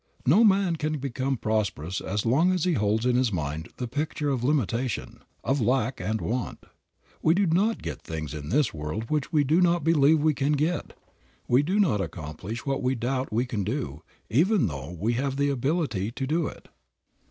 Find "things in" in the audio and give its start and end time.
8.01-8.49